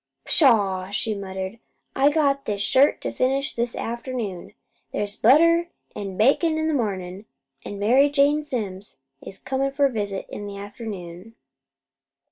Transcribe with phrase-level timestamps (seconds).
[0.25, 1.59] "Pshaw!" she muttered,
[1.95, 4.55] "I got this shirt to finish this afternoon.
[4.91, 7.25] There's butter an' bakin' in the mornin',
[7.63, 11.35] an' Mary Jane Simms is comin' for a visit in the afternoon."